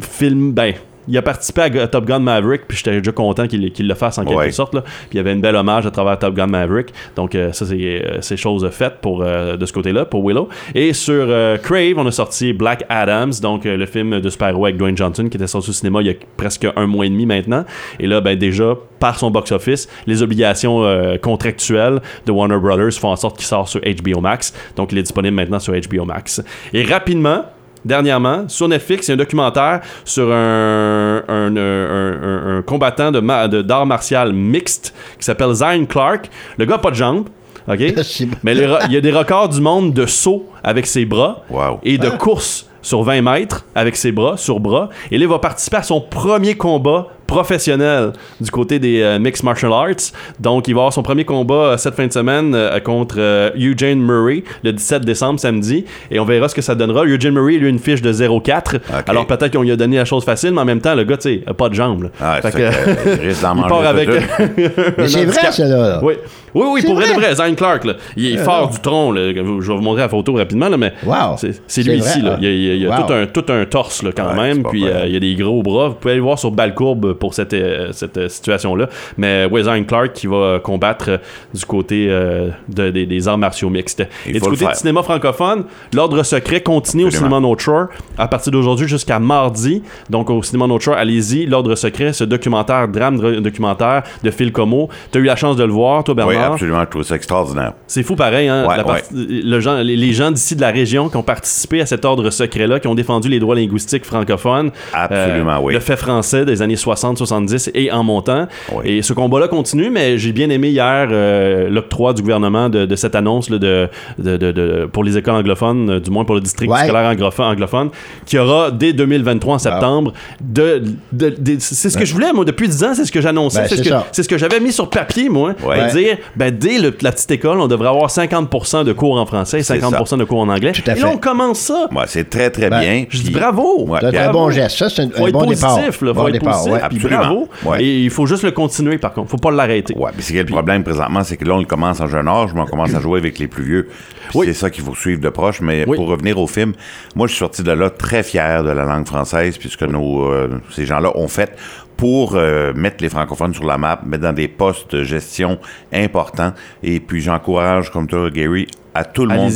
films. 0.00 0.52
Ben, 0.52 0.74
il 1.08 1.16
a 1.18 1.22
participé 1.22 1.62
à 1.62 1.86
Top 1.88 2.04
Gun 2.04 2.18
Maverick, 2.20 2.62
puis 2.66 2.76
j'étais 2.76 2.98
déjà 2.98 3.12
content 3.12 3.46
qu'il 3.46 3.72
le 3.88 3.94
fasse 3.94 4.18
en 4.18 4.24
quelque 4.24 4.36
Ouais. 4.38 4.50
sorte. 4.50 4.74
Là. 4.74 4.82
Puis 4.82 4.92
il 5.12 5.16
y 5.16 5.20
avait 5.20 5.32
une 5.32 5.40
belle 5.40 5.56
hommage 5.56 5.86
à 5.86 5.90
travers 5.90 6.18
Top 6.18 6.34
Gun 6.34 6.46
Maverick. 6.46 6.92
Donc 7.14 7.34
euh, 7.34 7.52
ça, 7.52 7.64
c'est 7.66 7.76
euh, 8.04 8.18
c'est 8.20 8.36
chose 8.36 8.68
faite 8.70 8.94
pour, 9.00 9.22
euh, 9.22 9.56
de 9.56 9.66
ce 9.66 9.72
côté-là, 9.72 10.04
pour 10.04 10.26
Willow. 10.26 10.48
Et 10.74 10.92
sur 10.92 11.26
euh, 11.28 11.56
Crave, 11.58 11.94
on 11.96 12.06
a 12.06 12.10
sorti 12.10 12.52
Black 12.52 12.84
Adams, 12.88 13.32
donc 13.42 13.66
euh, 13.66 13.76
le 13.76 13.86
film 13.86 14.20
de 14.20 14.28
super-héros 14.28 14.64
avec 14.66 14.76
Dwayne 14.76 14.96
Johnson, 14.96 15.28
qui 15.28 15.36
était 15.36 15.46
sorti 15.46 15.70
au 15.70 15.72
cinéma 15.72 16.00
il 16.00 16.06
y 16.08 16.10
a 16.10 16.14
presque 16.36 16.66
un 16.76 16.86
mois 16.86 17.06
et 17.06 17.10
demi 17.10 17.26
maintenant. 17.26 17.64
Et 18.00 18.06
là, 18.06 18.20
ben 18.20 18.36
déjà, 18.38 18.74
par 18.98 19.18
son 19.18 19.30
box-office, 19.30 19.88
les 20.06 20.22
obligations 20.22 20.84
euh, 20.84 21.16
contractuelles 21.18 22.00
de 22.26 22.32
Warner 22.32 22.58
Brothers 22.58 22.92
font 22.94 23.08
en 23.10 23.16
sorte 23.16 23.36
qu'il 23.36 23.46
sort 23.46 23.68
sur 23.68 23.80
HBO 23.80 24.20
Max. 24.20 24.52
Donc 24.76 24.92
il 24.92 24.98
est 24.98 25.02
disponible 25.02 25.34
maintenant 25.36 25.58
sur 25.58 25.72
HBO 25.74 26.04
Max. 26.04 26.42
Et 26.72 26.82
rapidement, 26.82 27.44
dernièrement, 27.86 28.44
sur 28.48 28.68
Netflix, 28.68 29.08
il 29.08 29.10
y 29.10 29.12
a 29.12 29.14
un 29.14 29.18
documentaire 29.18 29.80
sur 30.04 30.30
un, 30.32 31.22
un, 31.28 31.56
un- 31.56 31.56
un- 31.56 32.58
un 32.58 32.62
combattant 32.62 33.10
de 33.10 33.20
ma- 33.20 33.48
de- 33.48 33.62
d'art 33.62 33.86
martial 33.86 34.32
mixte 34.32 34.94
qui 35.18 35.24
s'appelle 35.24 35.52
Zion 35.54 35.86
Clark. 35.86 36.28
Le 36.58 36.64
gars 36.64 36.74
a 36.74 36.78
pas 36.78 36.90
de 36.90 36.96
jambes. 36.96 37.28
OK? 37.68 37.78
Mais 38.44 38.54
il 38.54 38.92
y 38.92 38.96
a 38.96 39.00
des 39.00 39.10
records 39.12 39.48
du 39.48 39.60
monde 39.60 39.92
de 39.92 40.06
saut 40.06 40.46
avec 40.62 40.86
ses 40.86 41.04
bras 41.04 41.42
Wow. 41.50 41.80
et 41.82 41.98
de 41.98 42.10
course 42.10 42.68
sur 42.82 43.02
20 43.02 43.22
mètres 43.22 43.64
avec 43.74 43.96
ses 43.96 44.12
bras, 44.12 44.36
sur 44.36 44.60
bras. 44.60 44.88
Et 45.10 45.18
là, 45.18 45.24
il 45.24 45.28
va 45.28 45.40
participer 45.40 45.78
à 45.78 45.82
son 45.82 46.00
premier 46.00 46.56
combat 46.56 47.08
professionnel 47.26 48.12
du 48.40 48.50
côté 48.50 48.78
des 48.78 49.00
euh, 49.02 49.18
Mixed 49.18 49.44
Martial 49.44 49.72
Arts. 49.72 50.12
Donc, 50.40 50.68
il 50.68 50.74
va 50.74 50.80
avoir 50.80 50.92
son 50.92 51.02
premier 51.02 51.24
combat 51.24 51.54
euh, 51.54 51.76
cette 51.76 51.94
fin 51.94 52.06
de 52.06 52.12
semaine 52.12 52.54
euh, 52.54 52.78
contre 52.80 53.16
euh, 53.18 53.50
Eugene 53.56 54.00
Murray 54.00 54.44
le 54.62 54.72
17 54.72 55.04
décembre, 55.04 55.38
samedi. 55.40 55.84
Et 56.10 56.18
on 56.20 56.24
verra 56.24 56.48
ce 56.48 56.54
que 56.54 56.62
ça 56.62 56.74
donnera. 56.74 57.04
Eugene 57.04 57.32
Murray, 57.34 57.56
lui, 57.58 57.66
a 57.66 57.70
une 57.70 57.78
fiche 57.78 58.02
de 58.02 58.12
0-4. 58.12 58.80
Alors, 59.08 59.26
peut-être 59.26 59.52
qu'on 59.52 59.62
lui 59.62 59.72
a 59.72 59.76
donné 59.76 59.96
la 59.96 60.04
chose 60.04 60.24
facile, 60.24 60.52
mais 60.52 60.60
en 60.60 60.64
même 60.64 60.80
temps, 60.80 60.94
le 60.94 61.04
gars, 61.04 61.16
tu 61.16 61.28
sais, 61.28 61.42
a 61.46 61.54
pas 61.54 61.68
de 61.68 61.74
jambes. 61.74 62.10
Ah, 62.20 62.38
Fait 62.42 62.50
c'est 62.50 62.58
que- 62.58 63.20
il 63.22 63.28
risque 63.28 63.42
d'en 63.42 63.56
part 63.68 63.86
avec. 63.86 64.08
c'est 65.06 65.24
vrai, 65.24 65.52
ça, 65.52 65.64
là. 65.64 66.00
Oui, 66.02 66.14
oui, 66.54 66.64
oui 66.72 66.80
C'est 66.80 66.86
pour 66.86 66.96
vrai, 66.96 67.08
de 67.08 67.12
vrai. 67.14 67.34
Zion 67.34 67.54
Clark, 67.54 67.84
là, 67.84 67.94
il 68.16 68.34
est 68.34 68.36
fort 68.38 68.70
du 68.70 68.78
tronc. 68.80 69.12
là. 69.12 69.28
Je 69.32 69.40
vais 69.40 69.42
vous 69.42 69.82
montrer 69.82 70.02
la 70.02 70.08
photo 70.08 70.34
rapidement, 70.34 70.68
là, 70.68 70.76
mais 70.76 70.92
Wow. 71.04 71.36
c'est 71.66 71.82
lui 71.82 71.96
ici. 71.98 72.22
Là. 72.22 72.36
Il 72.40 72.44
y 72.44 72.48
a, 72.48 72.50
il 72.50 72.62
y 72.62 72.70
a- 72.70 72.74
il 72.74 72.82
y 72.82 72.86
a 72.86 72.90
Wow. 73.00 73.06
tout, 73.06 73.12
un, 73.12 73.26
tout 73.26 73.44
un 73.52 73.64
torse 73.66 74.02
là, 74.02 74.10
quand 74.16 74.28
Ouais, 74.30 74.34
même, 74.54 74.62
puis 74.62 74.86
euh, 74.86 75.06
il 75.06 75.12
y 75.12 75.16
a 75.16 75.20
des 75.20 75.34
gros 75.34 75.62
bras. 75.62 75.88
Vous 75.88 75.94
pouvez 75.94 76.12
aller 76.12 76.20
voir 76.20 76.38
sur 76.38 76.50
Balcourbe 76.50 77.14
pour 77.16 77.34
cette, 77.34 77.52
euh, 77.54 77.88
cette 77.92 78.16
euh, 78.18 78.28
situation-là. 78.28 78.88
Mais 79.16 79.46
Zion 79.62 79.84
Clark 79.84 80.12
qui 80.12 80.26
va 80.26 80.60
combattre 80.62 81.06
euh, 81.10 81.18
du 81.54 81.64
côté 81.64 82.06
de- 82.08 82.90
des, 82.90 83.06
des 83.06 83.28
arts 83.28 83.38
martiaux 83.38 83.70
mixtes. 83.70 84.04
Il 84.26 84.36
Et 84.36 84.40
du 84.40 84.40
côté 84.40 84.66
du 84.66 84.74
cinéma 84.74 85.02
francophone, 85.02 85.64
l'ordre 85.92 86.22
secret 86.22 86.60
continue 86.60 87.04
au 87.04 87.10
cinéma 87.10 87.40
North 87.40 87.60
Shore 87.60 87.86
à 88.18 88.28
partir 88.28 88.52
d'aujourd'hui 88.52 88.86
jusqu'à 88.88 89.18
mardi. 89.18 89.82
Donc 90.10 90.30
au 90.30 90.42
cinéma 90.42 90.66
North 90.66 90.82
Shore, 90.82 90.96
allez-y, 90.96 91.46
l'ordre 91.46 91.74
secret, 91.74 92.12
ce 92.12 92.24
documentaire, 92.24 92.88
drame 92.88 93.16
dra- 93.18 93.40
documentaire 93.40 94.02
de 94.22 94.30
Phil 94.30 94.52
Como. 94.52 94.88
Tu 95.12 95.18
as 95.18 95.20
eu 95.20 95.24
la 95.24 95.36
chance 95.36 95.56
de 95.56 95.64
le 95.64 95.72
voir, 95.72 96.04
toi, 96.04 96.14
Oui, 96.18 96.24
Bernard? 96.34 96.52
absolument. 96.52 96.80
Je 96.80 96.90
trouve 96.90 97.02
ça 97.02 97.16
extraordinaire. 97.16 97.72
C'est 97.86 98.02
fou 98.02 98.16
pareil, 98.16 98.48
hein? 98.48 98.66
Ouais, 98.68 98.76
La 98.76 98.84
part- 98.84 98.96
le 99.12 99.60
gens- 99.60 99.78
les, 99.82 100.12
gens 100.12 100.30
d'ici 100.30 100.56
de 100.56 100.60
la 100.60 100.70
région 100.70 101.08
qui 101.08 101.16
ont 101.16 101.22
participé 101.22 101.80
à 101.80 101.86
cet 101.86 102.04
ordre 102.04 102.30
secret-là, 102.30 102.80
qui 102.80 102.88
ont 102.88 102.94
défendu 102.94 103.28
les 103.28 103.38
droits 103.38 103.54
linguistiques 103.54 104.04
francophones. 104.04 104.68
euh, 104.94 104.96
Absolument, 105.08 105.58
oui. 105.62 105.74
Le 105.74 105.80
fait 105.80 105.96
français 105.96 106.44
des 106.44 106.62
années 106.62 106.76
60, 106.76 107.05
70 107.14 107.70
et 107.74 107.92
en 107.92 108.02
montant. 108.02 108.46
Oui. 108.72 108.84
Et 108.98 109.02
ce 109.02 109.12
combat-là 109.12 109.48
continue, 109.48 109.90
mais 109.90 110.18
j'ai 110.18 110.32
bien 110.32 110.50
aimé 110.50 110.70
hier 110.70 111.08
euh, 111.10 111.68
l'octroi 111.68 112.12
du 112.12 112.22
gouvernement 112.22 112.68
de, 112.68 112.86
de 112.86 112.96
cette 112.96 113.14
annonce 113.14 113.48
là, 113.50 113.58
de, 113.58 113.88
de, 114.18 114.36
de- 114.36 114.52
de- 114.52 114.88
pour 114.92 115.04
les 115.04 115.16
écoles 115.16 115.34
anglophones, 115.34 115.90
euh, 115.90 116.00
du 116.00 116.10
moins 116.10 116.24
pour 116.24 116.34
le 116.34 116.40
district 116.40 116.70
Ouais. 116.70 116.84
scolaire 116.84 117.08
anglophone, 117.10 117.46
anglophone, 117.46 117.90
qui 118.24 118.38
aura 118.38 118.70
dès 118.70 118.92
2023 118.92 119.54
en 119.54 119.58
septembre. 119.58 120.12
De, 120.40 120.82
de- 121.12 121.30
de- 121.38 121.56
c'est 121.60 121.90
ce 121.90 121.96
que 121.98 122.04
je 122.04 122.12
voulais, 122.12 122.32
moi, 122.32 122.44
depuis 122.44 122.68
10 122.68 122.84
ans, 122.84 122.94
c'est 122.94 123.04
ce 123.04 123.12
que 123.12 123.20
j'annonçais. 123.20 123.60
Ben, 123.60 123.66
c'est 123.68 123.76
ce 123.76 123.82
c'est 124.12 124.26
que, 124.28 124.38
j'avais 124.38 124.60
mis 124.60 124.72
sur 124.72 124.88
papier, 124.90 125.28
moi. 125.28 125.54
Ouais. 125.64 125.86
de 125.86 125.90
dire, 125.98 126.16
ben, 126.36 126.50
dès 126.56 126.78
le- 126.78 126.94
la 127.02 127.12
petite 127.12 127.30
école, 127.30 127.60
on 127.60 127.68
devrait 127.68 127.88
avoir 127.88 128.10
50% 128.10 128.84
de 128.84 128.92
cours 128.92 129.16
en 129.18 129.26
français 129.26 129.60
et 129.60 129.62
C'est 129.62 129.78
50% 129.78 130.16
de 130.18 130.24
cours 130.24 130.40
en 130.40 130.48
anglais. 130.48 130.72
Tout 130.72 130.82
à 130.90 130.96
et 130.96 131.00
là, 131.00 131.10
on 131.12 131.18
commence 131.18 131.58
ça. 131.60 131.88
Ouais, 131.94 132.04
c'est 132.06 132.28
très, 132.28 132.50
très 132.50 132.70
Ben, 132.70 132.80
bien. 132.80 133.04
Je 133.08 133.22
dis 133.22 133.30
bravo. 133.30 133.84
Ouais, 133.86 133.98
C'est 134.00 134.16
un 134.18 134.32
bon 134.32 134.50
geste. 134.50 134.78
Ça, 134.78 134.88
c'est 134.88 135.02
un, 135.02 135.10
Faut 135.10 135.24
un 135.24 135.28
être 135.28 135.32
bon 135.32 135.46
départ. 135.46 135.74
positif, 135.76 136.00
là. 136.02 136.14
Faut 136.14 136.20
Bon 136.22 136.26
être 136.28 136.32
départ, 136.32 136.54
positif. 136.64 136.82
Bravo. 136.98 137.48
Ouais. 137.64 137.82
Et 137.84 138.00
il 138.02 138.10
faut 138.10 138.26
juste 138.26 138.42
le 138.44 138.50
continuer, 138.50 138.98
par 138.98 139.12
contre. 139.12 139.30
Faut 139.30 139.36
pas 139.36 139.50
l'arrêter. 139.50 139.94
Ouais, 139.96 140.10
mais 140.16 140.22
c'est 140.22 140.34
le 140.34 140.44
problème 140.44 140.82
présentement, 140.84 141.22
c'est 141.24 141.36
que 141.36 141.44
là, 141.44 141.54
on 141.54 141.58
le 141.60 141.64
commence 141.66 142.00
en 142.00 142.06
jeune 142.06 142.28
âge, 142.28 142.50
mais 142.54 142.60
on 142.60 142.66
commence 142.66 142.94
à 142.94 143.00
jouer 143.00 143.18
avec 143.18 143.38
les 143.38 143.46
plus 143.48 143.64
vieux. 143.64 143.88
Oui. 144.34 144.46
C'est 144.46 144.54
ça 144.54 144.70
qu'il 144.70 144.84
faut 144.84 144.94
suivre 144.94 145.20
de 145.20 145.28
proche. 145.28 145.60
Mais 145.60 145.84
Oui. 145.86 145.96
pour 145.96 146.08
revenir 146.08 146.38
au 146.38 146.46
film, 146.46 146.72
moi, 147.14 147.26
je 147.26 147.32
suis 147.32 147.38
sorti 147.40 147.62
de 147.62 147.72
là 147.72 147.90
très 147.90 148.22
fier 148.22 148.62
de 148.64 148.70
la 148.70 148.84
langue 148.84 149.06
française, 149.06 149.56
puisque 149.58 149.82
nos, 149.82 150.24
euh, 150.30 150.48
ces 150.70 150.86
gens-là 150.86 151.12
ont 151.16 151.28
fait 151.28 151.56
pour 151.96 152.34
euh, 152.34 152.74
mettre 152.74 152.96
les 153.00 153.08
francophones 153.08 153.54
sur 153.54 153.64
la 153.64 153.78
map, 153.78 154.00
mettre 154.04 154.24
dans 154.24 154.32
des 154.34 154.48
postes 154.48 154.94
de 154.94 155.02
gestion 155.02 155.58
importants. 155.92 156.52
Et 156.82 157.00
puis, 157.00 157.20
j'encourage, 157.22 157.90
comme 157.90 158.06
toi, 158.06 158.28
Gary, 158.30 158.66
à 158.96 159.04
tout 159.04 159.26
le 159.26 159.34
monde, 159.34 159.52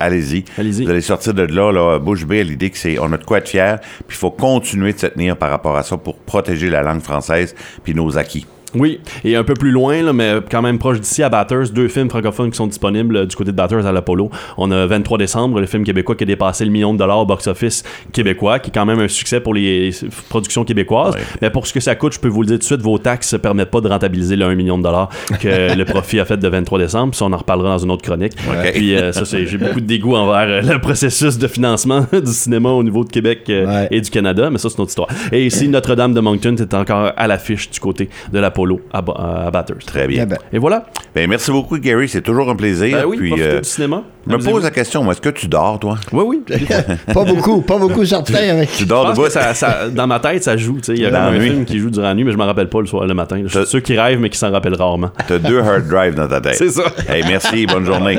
Allez-y. 0.00 0.44
Allez-y. 0.58 0.84
Vous 0.84 0.90
allez 0.90 1.00
sortir 1.00 1.34
de 1.34 1.42
là, 1.42 1.70
là 1.72 1.98
bouche 1.98 2.24
bée 2.26 2.40
à 2.40 2.44
l'idée 2.44 2.70
que 2.70 2.78
c'est, 2.78 2.98
on 2.98 3.12
a 3.12 3.16
de 3.16 3.24
quoi 3.24 3.38
être 3.38 3.48
fier, 3.48 3.80
puis 4.06 4.16
il 4.16 4.20
faut 4.20 4.30
continuer 4.30 4.92
de 4.92 4.98
se 4.98 5.06
tenir 5.06 5.36
par 5.36 5.50
rapport 5.50 5.76
à 5.76 5.82
ça 5.82 5.96
pour 5.96 6.16
protéger 6.18 6.70
la 6.70 6.82
langue 6.82 7.00
française 7.00 7.54
puis 7.84 7.94
nos 7.94 8.18
acquis. 8.18 8.46
Oui, 8.74 9.00
et 9.24 9.36
un 9.36 9.42
peu 9.44 9.54
plus 9.54 9.70
loin, 9.70 10.02
là, 10.02 10.12
mais 10.12 10.34
quand 10.50 10.62
même 10.62 10.78
proche 10.78 11.00
d'ici, 11.00 11.22
à 11.22 11.28
Batters, 11.28 11.70
deux 11.72 11.88
films 11.88 12.08
francophones 12.08 12.50
qui 12.50 12.56
sont 12.56 12.66
disponibles 12.66 13.16
euh, 13.16 13.26
du 13.26 13.34
côté 13.34 13.50
de 13.50 13.56
Batters 13.56 13.84
à 13.86 13.92
l'Apollo. 13.92 14.30
On 14.56 14.70
a 14.70 14.86
23 14.86 15.18
décembre, 15.18 15.60
le 15.60 15.66
film 15.66 15.84
québécois 15.84 16.14
qui 16.14 16.24
a 16.24 16.26
dépassé 16.26 16.64
le 16.64 16.70
million 16.70 16.92
de 16.92 16.98
dollars 16.98 17.18
au 17.18 17.26
box-office 17.26 17.82
québécois, 18.12 18.58
qui 18.60 18.70
est 18.70 18.72
quand 18.72 18.86
même 18.86 19.00
un 19.00 19.08
succès 19.08 19.40
pour 19.40 19.54
les 19.54 19.90
productions 20.28 20.64
québécoises. 20.64 21.14
Ouais. 21.14 21.20
Mais 21.42 21.50
pour 21.50 21.66
ce 21.66 21.72
que 21.72 21.80
ça 21.80 21.94
coûte, 21.96 22.12
je 22.14 22.20
peux 22.20 22.28
vous 22.28 22.42
le 22.42 22.46
dire 22.46 22.56
tout 22.56 22.60
de 22.60 22.64
suite, 22.64 22.80
vos 22.82 22.98
taxes 22.98 23.32
ne 23.32 23.38
permettent 23.38 23.70
pas 23.70 23.80
de 23.80 23.88
rentabiliser 23.88 24.36
le 24.36 24.44
1 24.46 24.54
million 24.54 24.78
de 24.78 24.84
dollars 24.84 25.08
que 25.40 25.74
le 25.76 25.84
profit 25.84 26.20
a 26.20 26.24
fait 26.24 26.36
de 26.36 26.48
23 26.48 26.78
décembre. 26.78 27.12
Puis 27.12 27.22
on 27.22 27.32
en 27.32 27.36
reparlera 27.36 27.70
dans 27.70 27.78
une 27.84 27.90
autre 27.90 28.02
chronique. 28.02 28.34
Ok. 28.48 28.72
Puis 28.74 28.94
euh, 28.94 29.12
ça, 29.12 29.24
j'ai 29.24 29.58
beaucoup 29.58 29.80
de 29.80 29.86
dégoût 29.86 30.14
envers 30.14 30.48
euh, 30.48 30.72
le 30.74 30.78
processus 30.80 31.38
de 31.38 31.48
financement 31.48 32.06
du 32.12 32.30
cinéma 32.32 32.68
au 32.70 32.82
niveau 32.84 33.04
de 33.04 33.10
Québec 33.10 33.40
Ouais. 33.48 33.88
et 33.90 34.00
du 34.00 34.10
Canada, 34.10 34.48
mais 34.50 34.58
ça, 34.58 34.68
c'est 34.68 34.76
une 34.76 34.82
autre 34.82 34.90
histoire. 34.90 35.08
Et 35.32 35.44
ici, 35.44 35.66
Notre-Dame 35.68 36.14
de 36.14 36.20
Moncton 36.20 36.54
est 36.56 36.72
encore 36.74 37.12
à 37.16 37.26
l'affiche 37.26 37.68
du 37.70 37.80
côté 37.80 38.08
de 38.32 38.38
l'Apollo 38.38 38.59
à, 38.92 38.98
à 39.46 39.50
Batters. 39.50 39.76
Très 39.86 40.06
bien. 40.06 40.26
Et 40.52 40.58
voilà. 40.58 40.86
Ben, 41.14 41.28
merci 41.28 41.50
beaucoup, 41.50 41.78
Gary. 41.78 42.08
C'est 42.08 42.22
toujours 42.22 42.48
un 42.50 42.56
plaisir. 42.56 42.98
Ben 42.98 43.04
oui, 43.06 43.16
Puis, 43.16 43.34
euh, 43.38 43.60
du 43.60 43.68
cinéma. 43.68 44.02
je 44.26 44.36
me 44.36 44.38
pose 44.42 44.62
la 44.62 44.70
question, 44.70 45.02
moi, 45.02 45.12
est-ce 45.12 45.20
que 45.20 45.28
tu 45.30 45.48
dors, 45.48 45.78
toi? 45.78 45.96
Oui, 46.12 46.24
oui. 46.48 46.66
pas 47.14 47.24
beaucoup, 47.24 47.60
pas 47.62 47.78
beaucoup 47.78 48.04
certain 48.04 48.34
avec. 48.34 48.72
Tu 48.72 48.84
dors 48.86 49.12
que 49.14 49.28
ça, 49.30 49.54
ça- 49.54 49.88
dans 49.88 50.06
ma 50.06 50.20
tête, 50.20 50.44
ça 50.44 50.56
joue. 50.56 50.74
tu 50.78 50.84
sais. 50.84 50.94
Il 50.94 51.00
y 51.02 51.06
a 51.06 51.24
un 51.24 51.32
nuit. 51.32 51.50
film 51.50 51.64
qui 51.64 51.78
joue 51.78 51.90
durant 51.90 52.06
la 52.08 52.14
nuit, 52.14 52.24
mais 52.24 52.32
je 52.32 52.36
m'en 52.36 52.46
rappelle 52.46 52.68
pas 52.68 52.80
le 52.80 52.86
soir, 52.86 53.06
le 53.06 53.14
matin. 53.14 53.42
Je 53.44 53.58
suis 53.60 53.66
ceux 53.66 53.80
qui 53.80 53.98
rêvent, 53.98 54.20
mais 54.20 54.30
qui 54.30 54.38
s'en 54.38 54.50
rappellent 54.50 54.74
rarement. 54.74 55.10
T'as 55.26 55.38
deux 55.38 55.60
hard 55.60 55.88
drives 55.88 56.14
dans 56.14 56.28
ta 56.28 56.40
tête. 56.40 56.54
C'est 56.56 56.70
ça. 56.70 56.84
Hey, 57.08 57.24
merci, 57.26 57.66
bonne 57.66 57.84
journée. 57.86 58.18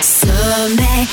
Sommet 0.00 1.06